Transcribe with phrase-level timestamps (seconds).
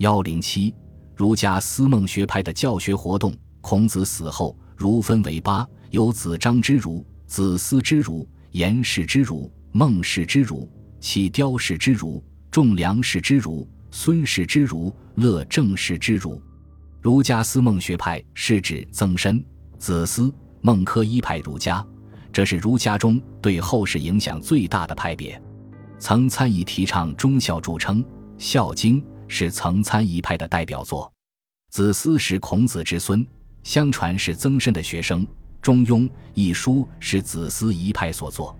[0.00, 0.74] 幺零七，
[1.14, 3.34] 儒家思孟学派的教学活动。
[3.60, 10.66] 孔子死后，儒分为八：有子张之儒、子思之儒、颜氏之儒、孟氏之儒、
[11.00, 16.40] 启雕氏之儒、仲梁氏之儒、孙氏之儒、乐正氏之儒。
[17.02, 19.38] 儒家思孟学派是指曾参、
[19.76, 20.32] 子思、
[20.62, 21.86] 孟轲一派儒家，
[22.32, 25.38] 这是儒家中对后世影响最大的派别。
[25.98, 28.02] 曾参以提倡忠孝著称，
[28.38, 28.98] 《孝经》
[29.30, 31.10] 是曾参一派的代表作。
[31.70, 33.24] 子思是孔子之孙，
[33.62, 35.24] 相传是曾参的学生。
[35.62, 36.00] 《中庸》
[36.34, 38.54] 一书是子思一派所作。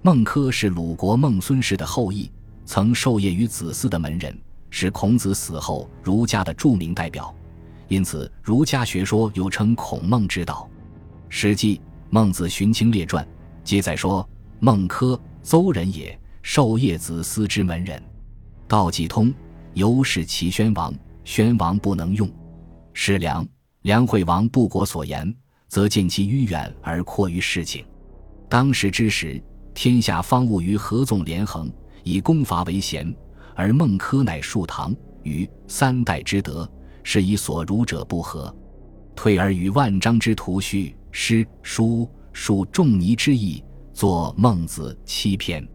[0.00, 2.30] 孟轲是鲁国孟孙氏的后裔，
[2.64, 4.36] 曾授业于子思的门人，
[4.70, 7.34] 是孔子死后儒家的著名代表。
[7.88, 10.66] 因此，儒家学说又称孔孟之道。
[11.28, 11.76] 《史记·
[12.08, 13.22] 孟子荀卿列传》
[13.62, 14.26] 记载说
[14.60, 18.00] ：“孟轲，邹人也。”授业子思之门人，
[18.68, 19.34] 道济通，
[19.76, 20.92] 由是齐宣王。
[21.22, 22.30] 宣王不能用，
[22.92, 23.44] 是梁
[23.82, 25.34] 梁惠王不果所言，
[25.66, 27.84] 则见其迂远而阔于事情。
[28.48, 29.42] 当时之时，
[29.74, 31.68] 天下方务于合纵连横，
[32.04, 33.12] 以攻伐为贤，
[33.56, 36.70] 而孟轲乃树唐虞三代之德，
[37.02, 38.56] 是以所儒者不合，
[39.16, 43.60] 退而与万章之徒序诗书述仲尼之意，
[43.92, 45.66] 作《孟子》七篇。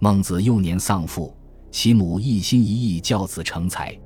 [0.00, 1.32] 孟子幼年丧父，
[1.70, 3.96] 其母一心一意教子成才。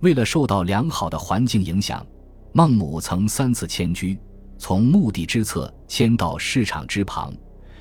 [0.00, 2.06] 为了受到良好的环境影响，
[2.52, 4.18] 孟母曾三次迁居，
[4.58, 7.32] 从墓地之侧迁到市场之旁，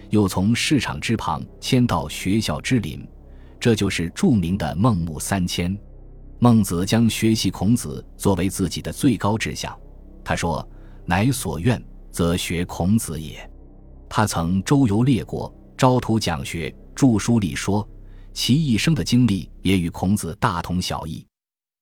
[0.10, 3.08] 又从市场之旁迁到学校之邻，
[3.60, 5.78] 这就是著名的孟母三迁。
[6.40, 9.78] 孟子将学习孔子作为自己的最高志向，
[10.24, 10.68] 他说
[11.06, 13.50] ：“乃所愿，则学孔子也。”
[14.10, 16.74] 他曾周游列国，招徒讲学。
[16.96, 17.88] 著书里说，
[18.42, 21.26] 其一生的经历也与孔子大同小异。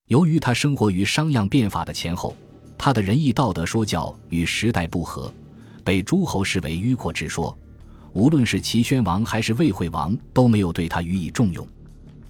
[0.08, 2.36] 由于他生活于商鞅变法的前后，
[2.80, 5.32] 他的仁义道德说教与时代不合，
[5.84, 7.56] 被诸侯视为迂阔之说。
[8.12, 11.66] 无论是齐宣王还是魏惠王都没有对他予以重用。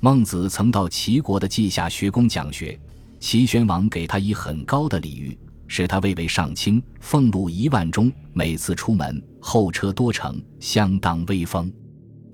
[0.02, 2.78] 孟子曾到齐国的稷下学宫讲学，
[3.22, 11.72] 齐宣王给他以很高的礼遇，使他位为上卿，俸禄一万钟，每次出门后车多乘，相当威风。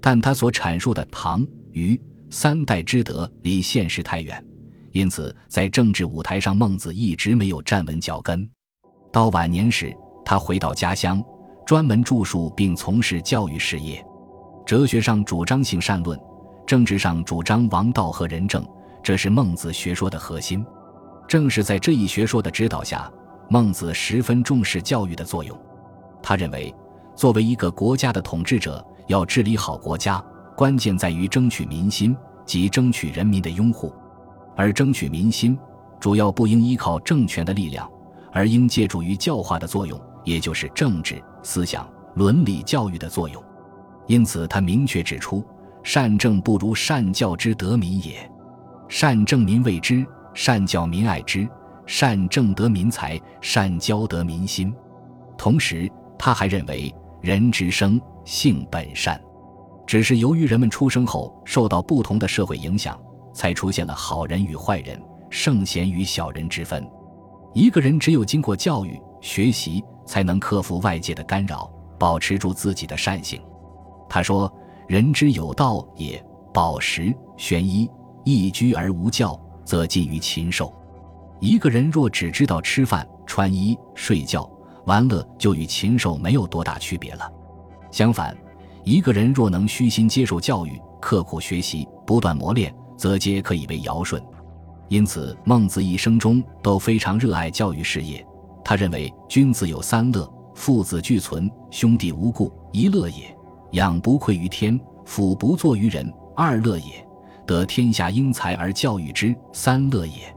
[0.02, 4.44] 但他所阐述的唐于三代之德离现实太远，
[4.92, 8.48] 因此在政治舞台上，孟子一直没有站稳脚跟。
[9.12, 11.24] 到晚年时，他回到家乡，
[11.66, 14.04] 专门著述并从事教育事业。
[14.66, 16.20] 哲学上主张性善论，
[16.66, 18.66] 政治上主张王道和仁政，
[19.04, 20.66] 这是孟子学说的核心。
[21.28, 23.12] 正是在这一学说的指导下，
[23.50, 25.60] 孟子十分重视教育的作用。
[26.22, 26.74] 他认为，
[27.16, 28.86] 作为一个国家的统治者。
[29.08, 30.24] 要治理好国家，
[30.56, 32.16] 关键在于争取民心
[32.46, 33.94] 及争取人民的拥护，
[34.56, 35.58] 而争取民心
[36.00, 37.90] 主要不应依靠政权的力量，
[38.32, 43.44] 而应借助于教化的作用，也就是政治、思想、伦理教育的作用。
[44.08, 45.44] 因此，他明确指出
[45.82, 48.30] ：“善政不如善教之得民也。
[48.88, 51.48] 善政民畏之，善教民爱之，
[51.86, 54.74] 善政得民才，善教得民心。”
[55.38, 58.00] 同时，他还认为人之生。
[58.26, 59.22] 性本善，
[59.86, 63.00] 只是由于人们出生后受到不同的社会影响，
[63.34, 66.88] 才出现了好人与坏人、圣贤与小人之分。
[67.54, 73.42] 一个人只有经过教育学习，才能克服外界的干扰，保持住自己的善性。
[74.10, 74.52] 他说
[74.88, 76.24] ：“人之有道也，
[76.54, 77.90] 饱食悬衣，
[78.24, 80.74] 逸居而无教，则近于禽兽。
[81.40, 84.50] 一个人若只知道吃饭、穿衣、睡觉、
[84.86, 87.32] 玩乐，就与禽兽没有多大区别了。”
[87.92, 88.36] 相反，
[88.84, 94.22] 一个人若能虚心接受教育，刻苦学习，不断磨练，则皆可以为尧舜。
[94.90, 98.26] 因此，孟子一生中都非常热爱教育事业。
[98.64, 103.34] 他认为，君子有三乐：父子俱存，兄弟无故，一乐也；
[103.72, 107.06] 养不愧于天，辅不作于人，二乐也；
[107.48, 110.36] 得天下英才而教育之，三乐也。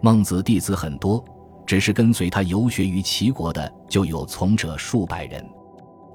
[0.00, 1.22] 孟子弟子很多，
[1.66, 5.44] 只是跟随他游学于齐国的就有从者数百人。《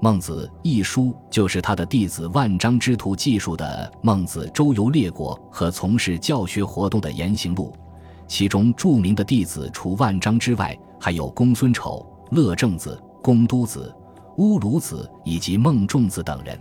[0.00, 7.74] 孟子》一书就是他的弟子万章之徒记述的孟子周游列国和从事教学活动的言行录。
[8.28, 13.94] 其中著名的弟子除万章之外，还有公孙丑、乐正子、公都子、
[14.36, 16.60] 乌鲁子以及孟仲子等人。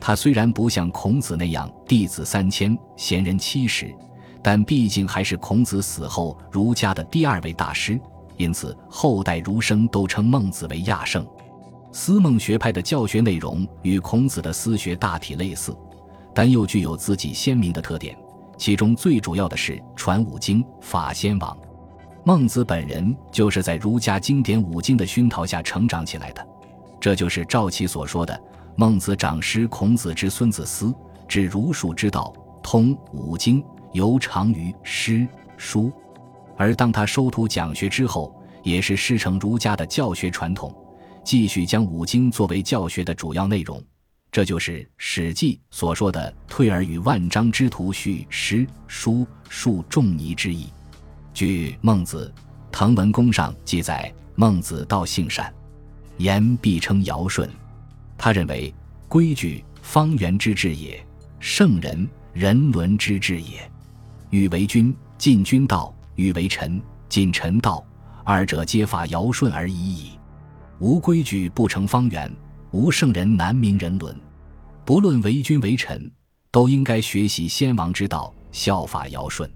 [0.00, 3.94] 他虽然不像孔子那样弟子三千，贤人七十，
[4.42, 7.98] 但毕竟还是孔子死后儒家的第二位大师，
[8.36, 11.24] 因此后代儒生都称孟子为亚圣。
[11.98, 15.74] 思孟学派的教学内容与孔子的思学大体类似，
[16.34, 18.14] 但又具有自己鲜明的特点，
[18.58, 21.56] 其中最主要的是传五经、法先王。
[22.22, 26.46] 孟子本人就是在儒家经典五经的熏陶下成长起来的，
[27.00, 28.38] 这就是赵岐所说的
[28.76, 30.94] ：“孟子长师孔子之孙子思，
[31.26, 32.30] 知儒术之道，
[32.62, 33.64] 通五经，
[33.94, 35.26] 尤长于诗
[35.56, 35.90] 书。”
[36.58, 40.74] 而当他收徒讲学之后，也是师承儒家的教学传统，
[41.26, 43.82] 继续将五经作为教学的主要内容。
[44.30, 50.68] 这就是《史记》所说的“退而与万章之徒叙诗书数仲尼之意”。
[51.34, 52.32] 据《孟子·
[52.70, 55.52] 滕文公》上记载，孟子道性善，
[56.18, 57.50] 言必称尧舜。
[58.16, 58.72] 他认为
[59.08, 61.04] 规矩方圆之治也，
[61.40, 63.68] 圣人人伦之治也。
[64.30, 65.92] 欲为君，尽君道。
[66.14, 67.84] 欲为臣，尽臣道，
[68.24, 70.12] 二者皆法尧舜而已矣。
[70.78, 72.30] 无规矩不成方圆，
[72.70, 74.14] 无圣人难明人伦。
[74.84, 76.10] 不论为君为臣，
[76.50, 79.50] 都应该学习先王之道，效法尧舜。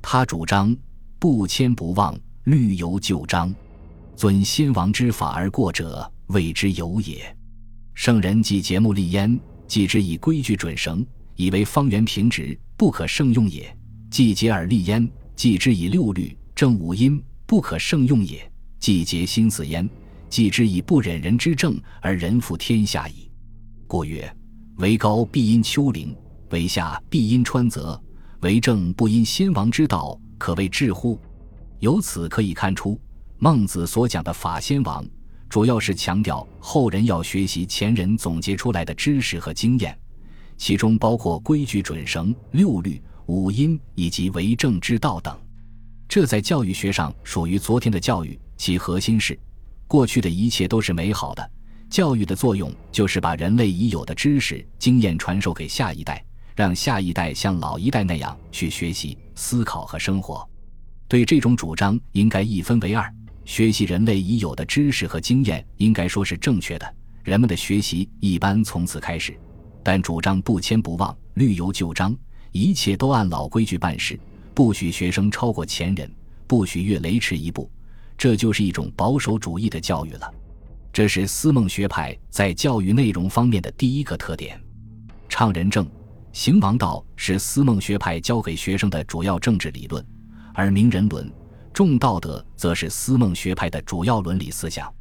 [0.00, 0.74] 他主张
[1.18, 3.54] 不迁不忘，律由旧章，
[4.16, 7.36] 遵先王之法而过者，谓之有也。
[7.92, 9.38] 圣人既节目立焉，
[9.68, 11.06] 既之以规矩准绳，
[11.36, 13.64] 以为方圆平直，不可胜用也；
[14.10, 15.06] 既节而立焉。
[15.36, 18.38] 既之以六律正五音，不可胜用也；
[18.78, 19.88] 既节心思焉，
[20.34, 23.30] 既之以不忍人之政而人负天下矣。
[23.86, 24.28] 故曰：
[24.78, 26.12] 为高必因丘陵，
[26.50, 28.02] 为下必因川泽，
[28.40, 31.16] 为政不因先王之道，可谓治乎？
[31.78, 33.00] 由此可以看出，
[33.38, 35.06] 孟子所讲的法先王，
[35.48, 39.96] 主要是强调后人要学习前人总结出来的知识和经验，
[40.56, 43.00] 其中包括规矩准绳、六律。
[43.26, 45.38] 五音以及为政之道等，
[46.08, 49.38] 这在教育学上属于昨天的教育，其核心是
[49.86, 51.50] 过去的一切都是美好的。
[51.90, 56.24] 教育的作用就是把人类已有的知识、经验传授给下一代，
[56.56, 60.48] 让下一代像老一代那样去学习、思考和生活。
[61.06, 63.08] 对这种主张，应该一分为二：
[63.44, 69.32] 学习人类已有的知识和经验，应该说是正确的，人们的学习一般从此开始；
[69.82, 72.16] 但主张不迁不忘，虑犹旧章。
[72.50, 74.18] 一切都按老规矩办事，
[74.54, 76.10] 不许学生超过前人，
[76.46, 77.70] 不许越雷池一步，
[78.16, 80.32] 这就是一种保守主义的教育了。
[80.92, 84.60] 这是思孟学派在教育内容方面的第一个特点。
[85.28, 85.84] 倡仁政、
[86.32, 90.04] 行王道是思孟学派教给学生的主要政治理论，
[90.54, 91.28] 而明人伦、
[91.72, 94.92] 重道德则是思孟学派的主要伦理思想。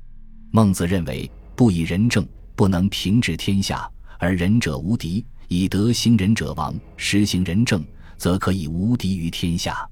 [0.50, 5.26] 孟子认为，不以仁政，不能平治天下，而仁者无敌。
[5.50, 7.86] 以德行仁者亡，实行仁政，
[8.18, 9.88] 则可以无敌于天下。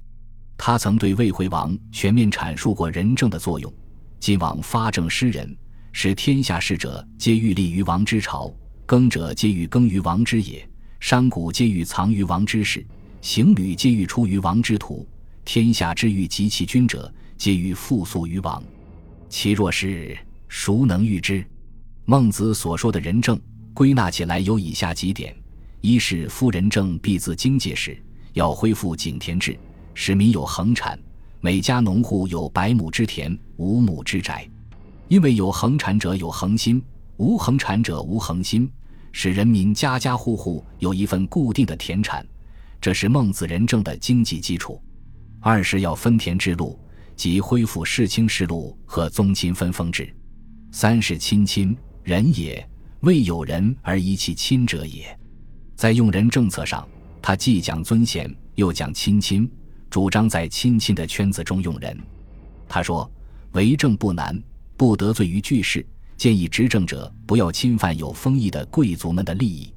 [0.64, 3.74] 他曾对魏惠王全面阐述过仁政的作用。
[4.20, 5.56] 晋王发政施仁，
[5.90, 8.48] 使天下士者皆欲立于王之朝，
[8.86, 10.64] 耕者皆欲耕于王之野，
[11.00, 12.86] 商贾皆欲藏于王之室，
[13.20, 15.04] 行旅皆欲出于王之土。
[15.44, 18.62] 天下之欲及其君者，皆欲复速于王。
[19.28, 20.16] 其若是，
[20.46, 21.44] 孰能御之？
[22.04, 23.36] 孟子所说的仁政，
[23.74, 25.34] 归纳起来有以下几点。
[25.80, 28.00] 一是夫仁政必自经界时，
[28.34, 29.58] 要恢复井田制，
[29.94, 30.98] 使民有恒产，
[31.40, 34.48] 每家农户有百亩之田，五亩之宅。
[35.08, 36.82] 因为有恒产者有恒心，
[37.18, 38.70] 无恒产者无恒心，
[39.12, 42.26] 使人民家家户户有一份固定的田产，
[42.80, 44.80] 这是孟子仁政的经济基础。
[45.40, 46.78] 二是要分田制禄，
[47.14, 50.14] 即恢复世卿世禄和宗亲分封制。
[50.70, 52.66] 三是亲亲仁也，
[53.00, 55.18] 未有人而遗其亲者也。
[55.76, 56.88] 在用人政策上，
[57.20, 59.50] 他既讲尊贤，又讲亲亲，
[59.92, 61.94] 主张在亲亲的圈子中用人。
[62.66, 63.08] 他说
[63.52, 64.42] ：“为政不难，
[64.74, 69.70] 不得罪于巨士，建议执政者不要侵犯有封邑的贵族们的利益。”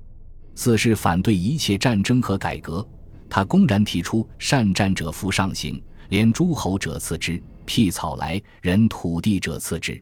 [0.55, 2.87] 四是反对一切战争和改革，
[3.29, 10.01] 他公然提出善战者服上刑，连诸侯者赐之，辟草来人土地者赐之。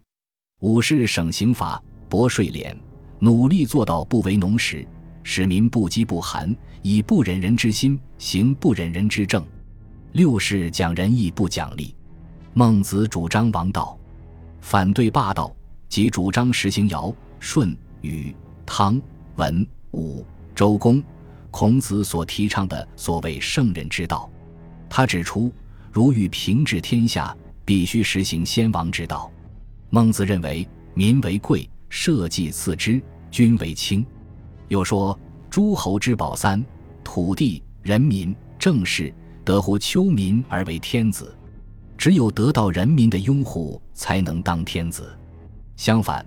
[0.60, 2.72] 五是省刑罚，薄税敛，
[3.18, 4.88] 努力做到不为农时。
[5.24, 9.44] 使民不饥不寒，以不忍人之心行不忍人之政。
[10.14, 11.96] 六是讲仁义不讲利。
[12.54, 13.98] 孟子主张王道，
[14.62, 15.52] 反对霸道，
[15.90, 19.02] 即主张实行尧、舜、禹、汤、
[19.38, 21.04] 文、武、周公、
[21.50, 24.30] 孔子所提倡的所谓圣人之道。
[24.88, 25.52] 他指出，
[25.92, 29.32] 如欲平治天下，必须实行先王之道。
[29.90, 33.02] 孟子认为，民为贵，社稷次之，
[33.32, 34.06] 君为轻。
[34.68, 36.64] 又说：“诸侯之宝三：
[37.04, 39.12] 土地、人民、政事，
[39.46, 41.36] 得乎丘民而为天子。
[41.98, 45.18] 只有得到人民的拥护，才能当天子。
[45.78, 46.26] 相反，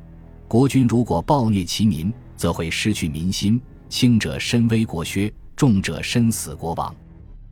[0.48, 3.60] 国君如果暴虐其民，则会失去民心。
[3.88, 6.94] 轻者身危国削，重者身死国亡。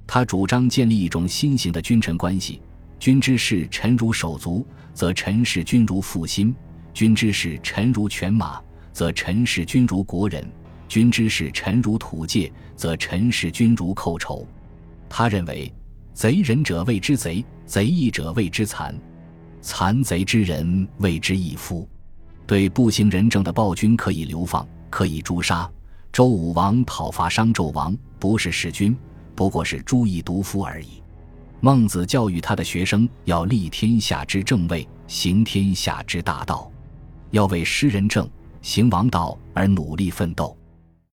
[0.07, 2.61] 他主张建立一种新型的君臣关系：
[2.99, 6.53] 君之视臣如手足，则臣视君如父心；
[6.93, 8.61] 君之视臣如犬马，
[8.93, 10.43] 则臣视君如国人；
[10.89, 14.47] 君之视臣如土芥，则臣视君如寇仇。
[15.17, 15.73] 他认为，
[16.13, 18.93] 贼仁者谓之贼，贼义者谓之残，
[19.61, 21.89] 残贼之人谓之义夫。
[22.49, 25.71] 对不行仁政的暴君可以流放，可以诛杀。
[26.13, 28.97] 周武王讨伐商纣王，不是弑君，
[29.37, 31.01] 不过是诛一毒夫而已。
[31.61, 36.69] 孟子教育他的学生要立天下之正位，行天下之大道，
[37.31, 38.29] 要为施仁政、
[38.63, 40.59] 行王道而努力奋斗。